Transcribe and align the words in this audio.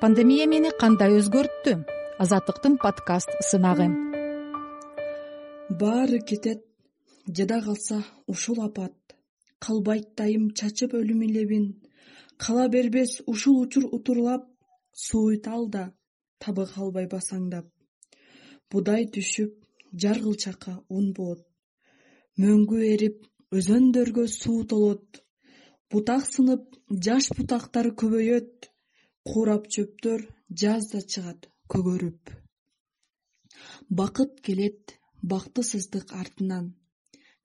пандемия 0.00 0.46
мени 0.46 0.70
кандай 0.80 1.16
өзгөрттү? 1.18 1.72
Азаттыктын 2.22 2.76
подкаст 2.82 3.32
сынагы. 3.48 3.86
Баары 5.80 6.20
кетет 6.28 6.62
жада 7.26 7.58
калса 7.64 7.98
ушул 8.26 8.60
апат. 8.62 8.94
Калбайт 9.58 10.14
дайым 10.16 10.52
чачып 10.58 10.94
өлүм 10.94 11.24
илебин. 11.26 11.66
Кала 12.38 12.68
бербес 12.68 13.18
ушул 13.26 13.58
учур 13.64 13.88
утурлап 13.90 14.46
сууйт 14.92 15.48
ал 15.48 15.66
да 15.66 15.84
табы 16.38 16.68
калбай 16.74 17.10
басаңдап. 17.10 17.66
Буудай 18.70 19.10
түшүп 19.14 19.52
жаргылчакка 20.02 20.78
ун 20.88 21.12
боот 21.12 21.42
мөңгү 22.38 22.84
эрип 22.94 23.26
өзөндөргө 23.50 24.28
суу 24.30 24.62
толот. 24.70 25.24
Бутак 25.90 26.22
сынып 26.30 26.76
жаш 27.04 27.32
бутактар 27.36 27.90
көбөйөт 27.98 28.68
курап 29.28 29.64
чөптөр 29.74 30.20
жазда 30.60 31.00
чыгат 31.12 31.40
көгөрүп. 31.72 32.22
Бакыт 33.98 34.32
келет 34.46 34.94
бактысыздык 35.32 36.14
артынан. 36.20 36.66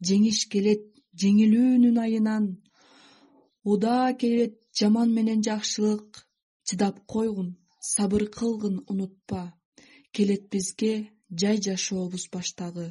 Жеңиш 0.07 0.39
келет 0.53 0.85
жеңилүүнүн 1.21 1.97
айынан. 2.05 2.45
Удаа 3.71 4.07
келет 4.21 4.55
жаман 4.79 5.09
менен 5.17 5.43
жакшылык. 5.47 6.09
Чыдап 6.67 6.97
койгун 7.13 7.49
сабыр 7.93 8.23
кылгын 8.37 8.75
унутпа. 8.91 9.43
Келет 10.15 10.43
бизге 10.51 10.93
жай 11.41 11.57
жашообуз 11.65 12.27
баштагы 12.33 12.87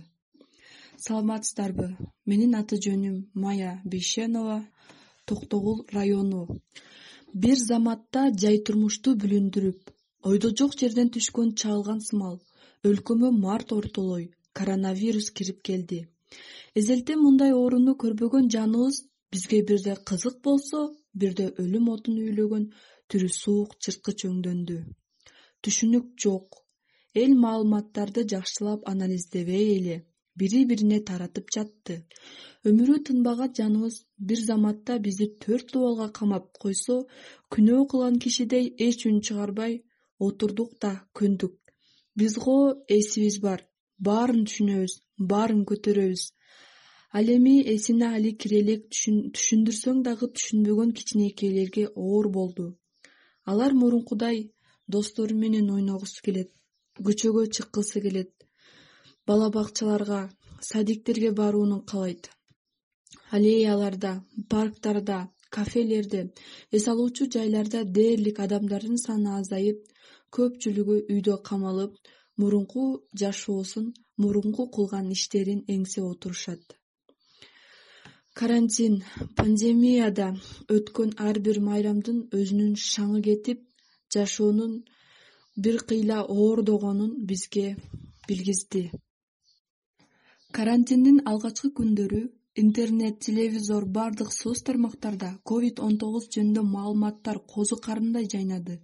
саламатсыздарбы? 1.03 1.89
Менин 2.31 2.55
аты 2.55 2.77
жөнүм 2.85 3.17
мая 3.35 3.81
бейшенова 3.85 4.59
токтогул 5.27 5.85
району 5.97 6.43
бир 7.33 7.57
заматта 7.57 8.23
жай 8.43 8.59
турмушту 8.69 9.15
бүлүндүрүп 9.21 9.91
ойдо 10.31 10.49
жок 10.61 10.75
жерден 10.81 11.09
түшкөн 11.15 11.55
чагылган 11.61 12.01
сымал 12.07 12.37
өлкөмө 12.89 13.31
март 13.45 13.73
ортолой 13.73 14.25
коронавирус 14.59 15.31
кирип 15.37 15.63
келди. 15.69 16.01
Эзелтен 16.79 17.23
мындай 17.25 17.53
ооруну 17.57 17.95
көрбөгөн 18.03 18.51
жаныбыз 18.55 18.99
бизге 19.33 19.63
бирде 19.69 19.97
кызык 20.11 20.37
болсо 20.45 20.83
бирде 21.15 21.47
өлүм 21.63 21.89
отун 21.95 22.21
үйлөгөн 22.27 22.67
тирү 23.09 23.29
суук 23.41 23.77
жырткыч 23.85 24.27
өңдөндү 24.29 24.79
түшүнүк 25.65 26.13
жок. 26.23 26.61
Эл 27.15 27.33
маалыматтарды 27.45 28.27
жакшылап 28.33 28.89
анализдебей 28.93 29.67
эле 29.79 29.97
бири 30.39 30.65
бирине 30.71 30.99
таратып 31.09 31.51
жатты. 31.55 31.97
Өмүрү 32.69 32.99
тынбаган 33.07 33.55
жаныбыз 33.59 33.97
бир 34.29 34.41
заматта 34.49 34.99
бизди 35.07 35.27
төрт 35.45 35.73
дубалга 35.73 36.09
камап 36.19 36.47
койсо 36.63 36.97
күнөө 37.53 37.87
кылган 37.91 38.19
кишидей 38.23 38.67
эч 38.89 39.07
үн 39.09 39.21
чыгарбай 39.27 39.83
отурдук 40.27 40.79
да 40.83 40.93
көндүк. 41.19 41.55
Биз 42.19 42.37
го 42.45 42.57
эсибиз 42.99 43.41
бар 43.47 43.67
баарын 44.09 44.45
түшүнөбүз 44.49 44.95
баарын 45.33 45.65
көтөрөбүз. 45.71 46.23
Ал 47.17 47.27
эми 47.37 47.57
эсине 47.75 48.07
али 48.17 48.33
кире 48.41 48.63
элек 48.63 48.89
түшүндүрсөң 48.93 50.03
дагы 50.07 50.31
түшүнбөгөн 50.37 50.95
кичинекейлерге 50.99 51.85
оор 51.95 52.29
болду. 52.39 52.67
Алар 53.45 53.73
мурункудай 53.75 54.53
достору 54.89 55.37
менен 55.37 55.69
ойногусу 55.77 56.23
келет 56.25 56.51
көчөгө 57.07 57.45
чыккысы 57.57 58.01
келет 58.07 58.33
бала 59.27 59.49
бакчаларга 59.57 60.21
садиктерге 60.71 61.31
барууну 61.41 61.79
каалайт 61.91 62.25
аллеяларда 63.37 64.13
парктарда 64.51 65.19
кафелерде 65.57 66.21
эс 66.77 66.85
алуучу 66.93 67.25
жайларда 67.35 67.81
дээрлик 67.97 68.39
адамдардын 68.45 68.99
саны 69.07 69.31
азайып 69.41 69.79
көпчүлүгү 70.37 70.97
үйдө 71.15 71.37
камалып 71.49 71.93
мурунку 72.41 72.83
жашоосун 73.21 73.87
мурунку 74.23 74.63
кылган 74.77 75.11
иштерин 75.17 75.61
эңсеп 75.75 76.05
отурушат. 76.13 76.63
Карантин 78.39 78.95
пандемияда 79.37 80.29
өткөн 80.77 81.11
ар 81.29 81.39
бир 81.47 81.61
майрамдын 81.69 82.19
өзүнүн 82.39 82.75
шаңы 82.91 83.21
кетип 83.29 83.61
жашоонун 84.15 84.75
бир 85.65 85.77
кыйла 85.89 86.19
оордогонун 86.37 87.13
бизге 87.31 87.77
билгизди 88.29 88.85
карантиндин 90.57 91.21
алгачкы 91.31 91.69
күндөрү 91.79 92.19
интернет 92.63 93.21
телевизор 93.27 93.85
бардык 93.97 94.33
соц 94.37 94.61
тармактарда 94.67 95.31
ковид 95.51 95.79
он 95.87 95.95
тогуз 96.03 96.27
жөнүндө 96.35 96.65
маалыматтар 96.73 97.39
козу 97.53 97.79
карындай 97.87 98.27
жайнады. 98.35 98.75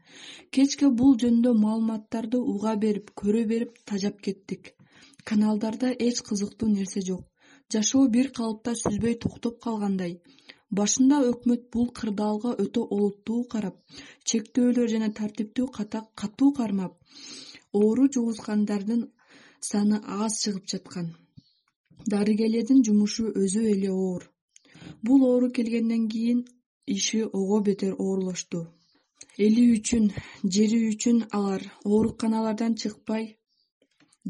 Кечке 0.51 0.89
бул 1.01 1.19
жөнүндө 1.25 1.53
маалыматтарды 1.65 2.41
уга 2.55 2.73
берип 2.84 3.12
көрө 3.23 3.45
берип 3.53 3.77
тажап 3.84 4.17
кеттик. 4.29 4.73
Каналдарда 5.29 5.93
эч 6.06 6.23
кызыктуу 6.31 6.71
нерсе 6.73 7.05
жок. 7.11 7.29
Жашоо 7.73 8.09
бир 8.17 8.33
калыпта 8.41 8.73
сүзбөй 8.85 9.19
токтоп 9.27 9.61
калгандай. 9.69 10.17
Башында 10.71 11.21
өкмөт 11.35 11.69
бул 11.75 11.93
кырдаалга 12.00 12.56
өтө 12.65 12.89
олуттуу 12.97 13.45
карап 13.53 13.77
чектөөлөр 14.25 14.89
жана 14.97 15.12
тартиптүү 15.21 15.69
катуу 15.77 16.50
кармап 16.56 16.97
оору 17.73 18.09
жугузгандардын 18.15 19.09
саны 19.73 20.05
аз 20.25 20.45
чыгып 20.45 20.69
жаткан 20.73 21.17
дарыгерлердин 22.06 22.84
жумушу 22.86 23.25
өзү 23.42 23.62
эле 23.75 23.91
оор. 23.91 24.22
Бул 25.03 25.25
оору 25.31 25.50
келгенден 25.50 26.09
кийин 26.09 26.44
иши 26.86 27.25
ого 27.25 27.60
бетер 27.60 27.94
оорлошту. 27.98 28.66
Эли 29.38 29.64
үчүн 29.76 30.10
жери 30.54 30.78
үчүн 30.91 31.19
алар 31.38 31.62
ооруканалардан 31.84 32.75
чыкпай 32.81 33.25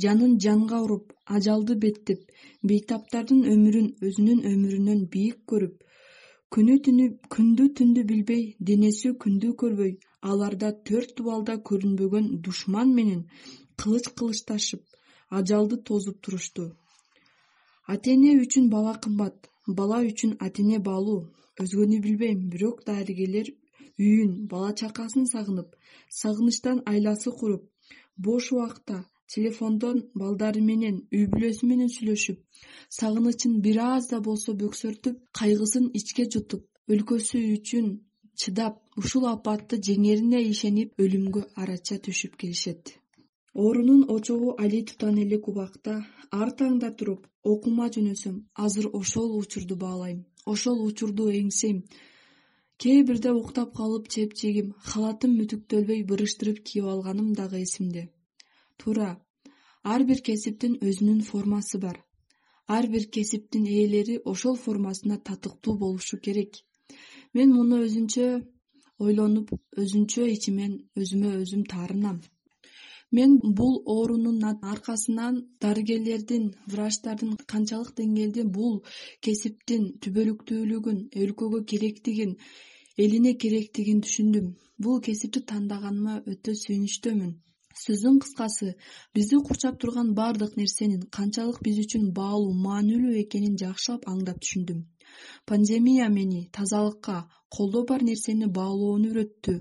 жанын 0.02 0.38
жанга 0.44 0.78
уруп 0.84 1.12
ажалды 1.36 1.74
беттеп 1.84 2.20
бейтаптардын 2.70 3.40
өмүрүн 3.52 3.88
өзүнүн 4.08 4.40
өмүрүнөн 4.52 5.00
бийик 5.14 5.38
көрүп 5.50 5.76
күндү 6.54 7.64
түндү 7.78 8.04
билбей 8.10 8.44
денеси 8.68 9.14
күндү 9.24 9.54
көрбөй 9.62 9.94
аларда 10.32 10.70
төрт 10.90 11.16
дубалда 11.16 11.56
көрүнбөгөн 11.70 12.28
душман 12.44 12.94
менен 12.98 13.24
кылыч 13.80 14.06
кылычташып 14.18 14.82
ажалды 15.40 15.76
тосуп 15.90 16.22
турушту 16.24 16.64
ата 17.93 18.10
эне 18.15 18.31
үчүн 18.43 18.66
бала 18.75 18.94
кымбат 19.03 19.37
бала 19.78 19.99
үчүн 20.10 20.32
ата 20.47 20.62
эне 20.62 20.78
баалуу 20.88 21.21
өзгөнү 21.62 21.99
билбейм 22.04 22.41
бирок 22.53 22.78
дарыгерлер 22.88 23.49
үйүн 24.06 24.32
бала 24.50 24.71
чакасын 24.81 25.25
сагынып 25.34 25.71
сагынычтан 26.21 26.78
айласы 26.93 27.31
куруп 27.38 27.62
бош 28.25 28.44
убакта 28.54 28.99
телефондон 29.34 29.97
балдары 30.21 30.60
менен 30.71 30.97
үй 31.16 31.25
бүлөсү 31.32 31.71
менен 31.71 31.91
сүйлөшүп 31.94 32.38
сагынычын 32.99 33.54
бир 33.65 33.78
аз 33.87 34.10
да 34.12 34.20
болсо 34.28 34.55
бөксөртүп 34.62 35.16
кайгысын 35.38 35.91
ичке 36.00 36.28
жутуп 36.32 36.62
өлкөсү 36.93 37.43
үчүн 37.56 37.88
чыдап 38.41 38.75
ушул 39.00 39.26
апатты 39.34 39.81
жеңерине 39.88 40.41
ишенип 40.53 41.05
өлүмгө 41.05 41.43
арача 41.62 41.99
түшүп 42.05 42.38
келишет 42.41 42.97
оорунун 43.62 44.02
очогу 44.16 44.48
али 44.64 44.80
элек 45.24 45.48
убакта 45.50 45.94
ар 46.41 46.50
таңда 46.58 46.88
туруп 46.98 47.22
окуума 47.52 47.86
жөнөсөм 47.94 48.36
азыр 48.64 48.86
ошол 49.00 49.28
учурду 49.41 49.74
баалайм 49.84 50.19
ошол 50.52 50.78
учурду 50.88 51.24
эңсейм. 51.41 51.78
Кээ 52.82 53.02
бирде 53.08 53.30
уктап 53.41 53.74
калып 53.78 54.04
чепчигим 54.14 54.69
халатым 54.91 55.32
мүтүктөлбөй 55.41 56.04
бырыштырып 56.10 56.62
кийип 56.66 56.86
алганым 56.92 57.32
дагы 57.41 57.62
эсимде. 57.64 58.04
Туура 58.78 59.10
ар 59.82 60.04
бир 60.08 60.22
кесиптин 60.28 60.78
өзүнүн 60.88 61.20
формасы 61.30 61.80
бар. 61.84 61.98
Ар 62.76 62.86
бир 62.92 63.08
кесиптин 63.16 63.66
ээлери 63.66 64.20
ошол 64.25 64.56
формасына 64.64 65.19
татыктуу 65.19 65.76
болушу 65.82 66.20
керек. 66.25 66.62
Мен 67.34 67.52
муну 67.56 67.82
өзүнчө 67.86 68.26
ойлонуп 68.98 69.52
өзүнчө 69.82 70.30
ичимен 70.36 70.72
өзүмө 71.00 71.34
өзүм 71.43 71.66
таарынам 71.72 72.22
мен 73.16 73.38
бул 73.58 73.75
оорунун 73.94 74.44
аркасынан 74.72 75.40
дарыгерлердин 75.64 76.44
врачтардын 76.72 77.37
канчалык 77.52 77.94
деңгээлде 78.00 78.44
бул 78.58 78.75
кесиптин 79.25 79.90
түбөлүктүүлүгүн 80.05 80.99
өлкөгө 81.25 81.60
керектигин 81.72 82.37
элине 83.05 83.34
керектигин 83.44 84.02
түшүндүм. 84.06 84.49
Бул 84.84 85.00
кесипти 85.08 85.40
тандаганыма 85.52 86.20
өтө 86.32 86.55
сүйүнүчтөмүн 86.62 87.32
сөздүн 87.78 88.19
кыскасы 88.22 88.69
бизди 89.14 89.38
курчап 89.49 89.76
турган 89.82 90.08
баардык 90.19 90.56
нерсенин 90.60 91.02
канчалык 91.16 91.58
биз 91.66 91.78
үчүн 91.84 92.08
баалуу 92.19 92.55
маанилүү 92.66 93.12
экенин 93.25 93.58
жакшылап 93.62 94.08
аңдап 94.12 94.40
түшүндүм 94.44 94.81
пандемия 95.49 96.08
мени 96.08 96.40
тазалыкка 96.56 97.16
колдо 97.56 97.84
бар 97.90 98.02
нерсени 98.08 98.46
баалоону 98.58 99.08
үйрөттү. 99.10 99.52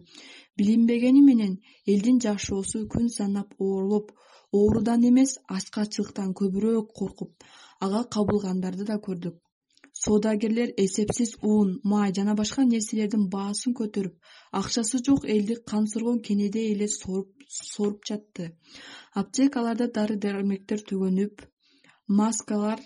Билинбегени 0.58 1.22
менен 1.30 1.54
элдин 1.92 2.18
жашоосу 2.26 2.86
күн 2.94 3.08
санап 3.18 3.50
оорлоп 3.60 4.12
оорудан 4.58 5.02
эмес 5.10 5.32
ачкачылыктан 5.58 6.34
көбүрөөк 6.40 6.90
коркуп 7.00 7.32
ага 7.86 8.02
кабылгандарды 8.16 8.86
да 8.92 8.98
көрдүк. 9.08 9.36
Соодагерлер 10.04 10.70
эсепсиз 10.84 11.32
ун 11.42 11.70
май 11.92 12.12
жана 12.18 12.36
башка 12.40 12.64
нерселердин 12.66 13.24
баасын 13.36 13.74
көтөрүп 13.80 14.16
акчасы 14.60 15.00
жок 15.08 15.26
элди 15.36 15.56
кансыргон 15.72 16.20
кенедей 16.28 16.72
эле 16.74 16.88
сооруп 16.88 18.06
жатты. 18.10 18.52
Аптекаларда 19.22 19.88
дары 19.98 20.18
дармектер 20.26 20.84
түгөнүп 20.92 21.42
маскалар 22.20 22.84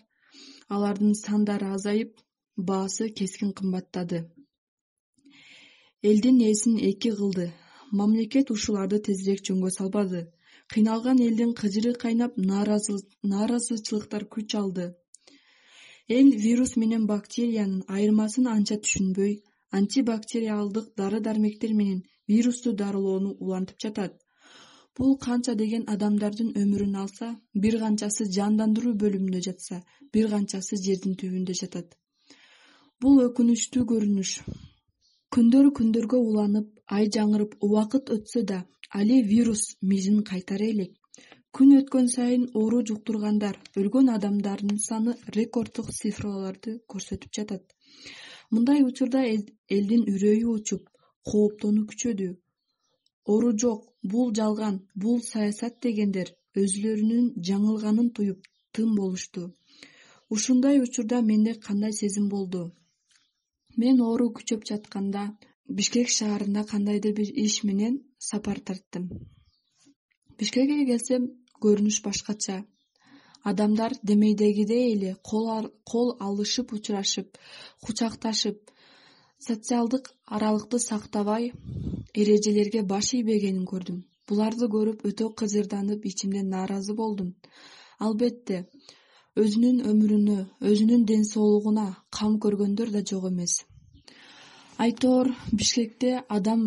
алардын 0.69 1.13
сандары 1.25 1.73
азайып 1.75 2.15
баасы 2.57 3.09
кескин 3.09 3.53
кымбаттады. 3.53 4.29
Элдин 6.01 6.39
ээсин 6.41 6.77
эки 6.77 7.11
кылды. 7.11 7.53
Мамлекет 7.91 8.51
ушуларды 8.51 8.99
тезирээк 8.99 9.41
жөнгө 9.47 9.69
салбады. 9.69 10.31
Кыйналган 10.71 11.19
элдин 11.19 11.53
кыжыры 11.53 11.93
кайнап 11.93 12.33
нааразычылыктар 12.37 14.23
күч 14.33 14.55
алды. 14.55 14.95
Эл 16.07 16.27
вирус 16.45 16.75
менен 16.75 17.05
бактериянын 17.07 17.85
айырмасын 17.87 18.47
анча 18.47 18.75
түшүнбөй 18.83 19.43
антибактериалдык 19.71 20.95
дары 20.95 21.19
дармектер 21.21 21.71
менен 21.73 22.03
вирусту 22.27 22.73
дарылоону 22.73 23.31
улантып 23.39 23.77
жатат. 23.79 24.13
Бул 24.97 25.17
канча 25.17 25.55
деген 25.55 25.83
адамдардын 25.87 26.51
өмүрүн 26.61 26.95
алса 27.03 27.35
бир 27.53 27.79
канчасы 27.79 28.27
жандандыруу 28.37 28.93
бөлүмүндө 29.01 29.41
жатса 29.47 29.83
бир 30.11 30.29
канчасы 30.29 30.75
жердин 30.75 31.15
түбүндө 31.15 31.55
жатат 31.61 31.95
бул 33.01 33.21
өкүнүчтүү 33.25 33.83
көрүнүш. 33.91 34.31
Күндөр 35.35 35.67
күндөргө 35.77 36.17
уланып 36.29 36.67
ай 36.97 37.07
жаңырып 37.15 37.53
убакыт 37.67 38.09
өтсө 38.15 38.41
да 38.51 38.57
али 38.99 39.21
вирус 39.29 39.63
мижин 39.91 40.19
кайтара 40.31 40.67
элек 40.73 40.91
күн 41.57 41.71
өткөн 41.77 42.09
сайын 42.15 42.43
оору 42.59 42.81
жуктургандар 42.89 43.57
өлгөн 43.81 44.11
адамдардын 44.15 44.77
саны 44.87 45.15
рекорддук 45.37 45.89
цифраларды 45.99 46.73
көрсөтүп 46.93 47.31
жатат. 47.37 47.63
Мындай 48.53 48.83
учурда 48.89 49.23
элдин 49.77 50.03
үрөйү 50.13 50.53
учуп 50.59 50.83
кооптонуу 51.31 51.87
күчөдү. 51.91 52.29
Оору 53.31 53.51
жок 53.63 53.87
бул 54.13 54.29
жалган 54.41 54.77
бул 55.05 55.17
саясат 55.31 55.79
дегендер 55.87 56.35
өзүлөрүнүн 56.63 57.31
жаңылганын 57.49 58.13
туюп 58.19 58.45
тым 58.77 58.93
болушту. 58.99 59.47
Ушундай 60.29 60.79
учурда 60.85 61.21
менде 61.31 61.55
кандай 61.67 61.93
сезим 62.01 62.29
болду 62.29 62.63
мен 63.77 64.01
оору 64.01 64.31
күчөп 64.37 64.65
жатканда 64.69 65.23
бишкек 65.67 66.09
шаарына 66.09 66.65
кандайдыр 66.71 67.13
бир 67.13 67.29
иш 67.45 67.63
менен 67.63 68.01
сапар 68.17 68.59
тарттым. 68.59 69.09
Бишкекке 70.37 70.85
келсем 70.85 71.29
көрүнүш 71.63 72.01
башкача. 72.03 72.63
Адамдар 73.43 73.93
демейдегидей 74.03 74.93
эле 74.93 75.15
кол 75.23 76.15
алышып 76.19 76.73
учурашып 76.73 77.37
кучакташып 77.81 78.71
социалдык 79.47 80.11
аралыкты 80.25 80.79
сактабай 80.79 81.51
эрежелерге 82.13 82.83
баш 82.83 83.13
ийбегенин 83.13 83.65
көрдүм. 83.65 84.03
Буларды 84.29 84.67
көрүп 84.75 85.05
өтө 85.09 85.31
кыжырданып 85.39 86.05
ичимден 86.05 86.49
нааразы 86.53 86.93
болдум. 86.93 87.33
Албетте 87.99 88.65
өзүнүн 89.41 89.81
өмүрүнө 89.89 90.37
өзүнүн 90.69 91.05
ден 91.09 91.25
соолугуна 91.25 91.87
кам 92.21 92.37
көргөндөр 92.43 92.89
да 92.93 93.01
жок 93.09 93.25
эмес. 93.31 93.53
Айтоор 94.85 95.27
бишкекте 95.57 96.11
адам 96.37 96.61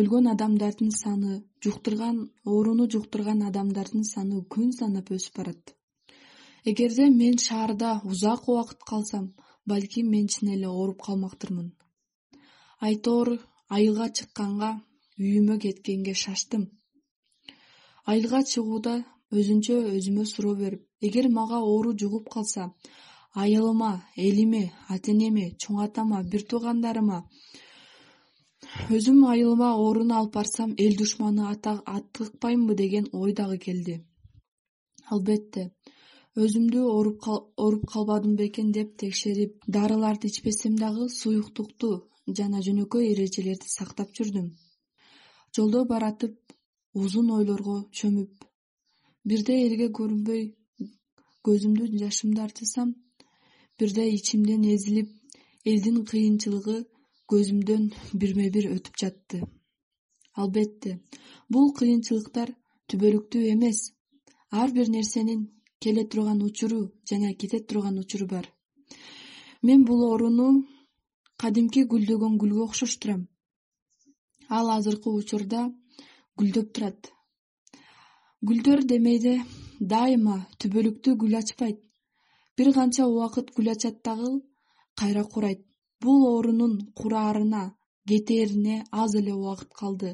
өлгөн 0.00 0.26
адамдардын 0.32 0.90
саны 1.02 1.32
жуктурган 1.64 2.16
ооруну 2.50 2.84
жуктурган 2.94 3.40
адамдардын 3.48 4.04
саны 4.14 4.40
күн 4.54 4.72
санап 4.78 5.12
өсүп 5.16 5.36
барат. 5.38 5.74
Эгерде 6.70 7.08
мен 7.20 7.36
шаарда 7.46 7.90
узак 8.10 8.48
убакыт 8.48 8.80
калсам 8.90 9.26
балким 9.70 10.06
мен 10.14 10.26
чын 10.32 10.48
эле 10.54 10.68
ооруп 10.68 11.00
калмактырмын. 11.06 11.68
Айтоор 12.86 13.28
айылга 13.76 14.08
чыкканга 14.16 14.70
үйүмө 15.18 15.56
кеткенге 15.64 16.14
шаштым. 16.24 16.62
Айылга 18.10 18.40
чыгууда 18.52 18.94
өзүнчө 19.38 19.76
өзүмө 19.96 20.24
суроо 20.32 20.54
берип 20.62 20.82
эгер 21.06 21.28
мага 21.38 21.58
оору 21.70 21.90
жугуп 22.00 22.28
калса 22.34 22.72
айылыма 23.42 23.92
элиме 24.16 24.64
ата 24.94 25.10
энеме 25.12 25.46
чоң 25.62 25.82
атама 25.86 26.22
бир 26.32 26.42
туугандарыма 26.50 27.18
өзүм 28.96 29.24
айылыма 29.32 29.70
ооруну 29.82 30.14
алып 30.18 30.34
барсам 30.38 30.74
эл 30.84 30.94
душманы 31.00 31.42
атыкпаймынбы 31.50 32.74
деген 32.82 33.08
ой 33.12 33.32
дагы 33.40 33.58
келди. 33.66 33.96
Албетте 35.10 35.70
өзүмдү 36.44 36.80
ооруп 36.94 37.86
калбадым 37.92 38.34
бекен 38.36 38.72
деп 38.72 38.96
текшерип 39.02 39.62
дарыларды 39.66 40.28
ичпесем 40.28 40.76
дагы 40.76 41.08
суюктукту 41.08 41.90
жана 42.38 42.62
жөнөкөй 42.66 43.12
эрежелерди 43.12 43.68
сактап 43.68 44.10
жүрдүм. 44.16 44.48
Жолдо 45.54 45.84
баратып 45.84 46.34
узун 46.94 47.30
ойлорго 47.30 47.76
чөмүп 47.98 48.48
бирде 49.24 49.60
элге 49.66 49.88
көрүнбөй 49.98 50.42
көзүмдү 51.46 51.90
жашымды 52.02 52.42
арчысам 52.46 52.94
бирде 53.78 54.04
ичимден 54.16 54.62
эзилип 54.74 55.10
элдин 55.70 55.96
кыйынчылыгы 56.10 56.76
көзүмдөн 57.30 57.84
бирме 58.20 58.50
бир 58.54 58.68
өтүп 58.74 58.98
жатты. 59.02 59.40
Албетте 60.34 60.98
бул 61.48 61.72
кыйынчылыктар 61.78 62.52
түбөлүктүү 62.92 63.42
эмес. 63.54 63.80
Ар 64.50 64.70
бир 64.76 64.90
нерсенин 64.96 65.40
келе 65.82 66.04
турган 66.10 66.42
учуру 66.48 66.80
жана 67.10 67.34
кете 67.34 67.60
турган 67.60 67.98
учуру 67.98 68.26
бар. 68.26 68.46
Мен 69.62 69.84
бул 69.88 70.04
ооруну 70.10 70.48
кадимки 71.40 71.84
гүлдөгөн 71.92 72.38
гүлгө 72.40 72.62
окшоштурам. 72.68 73.26
Ал 74.56 74.70
азыркы 74.76 75.10
учурда 75.10 75.70
гүлдөп 76.38 76.72
турат. 76.74 77.10
Гүлдөр 78.48 78.84
демейде 78.90 79.34
дайыма 79.80 80.36
түбөлүктүү 80.60 81.14
гүл 81.22 81.34
ачпайт 81.40 81.80
бир 82.56 82.68
канча 82.76 83.04
убакыт 83.12 83.48
гүл 83.56 83.68
ачат 83.74 83.96
дагы 84.06 84.30
кайра 84.98 85.24
курайт. 85.32 85.60
Бул 86.02 86.20
оорунун 86.32 86.74
кураарына 86.98 87.62
кетээрине 88.08 88.76
аз 89.02 89.10
эле 89.20 89.32
убакыт 89.34 89.70
калды. 89.80 90.10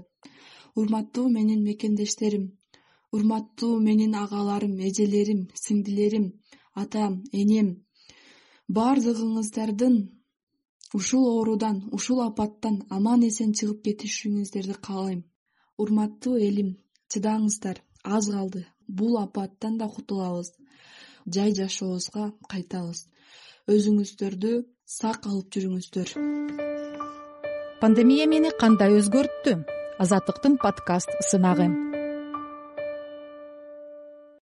Урматтуу 0.79 1.27
менин 1.37 1.61
мекендештерим 1.69 2.45
урматтуу 3.15 3.75
менин 3.87 4.15
агаларым 4.25 4.75
эжелерим 4.89 5.41
сиңдилерим 5.65 6.27
атам 6.83 7.13
энем 7.41 7.69
баардыгыңыздардын 8.77 9.97
ушул 10.99 11.25
оорудан 11.33 11.83
ушул 11.97 12.21
апаттан 12.29 12.77
аман 12.97 13.27
эсен 13.29 13.53
чыгып 13.59 13.83
кетишиңиздерди 13.87 14.77
каалайм. 14.87 15.25
Урматтуу 15.83 16.37
элим 16.49 16.71
чыдаңыздар 17.11 17.83
аз 18.05 18.31
калды. 18.31 18.67
Бул 18.87 19.19
апаттан 19.19 19.79
да 19.79 19.89
кутулабыз 19.89 20.53
жай 21.35 21.55
жашообузга 21.57 22.31
кайтабыз. 22.51 23.05
Өзүңүздөрдү 23.71 24.55
сак 24.87 25.29
алып 25.31 25.53
жүрүңүздөр. 25.55 26.17
Пандемия 27.81 28.27
мени 28.31 28.51
кандай 28.61 28.99
өзгөрттү? 28.99 29.61
Азаттыктын 30.01 30.59
подкаст 30.63 31.15
сынагы 31.29 31.90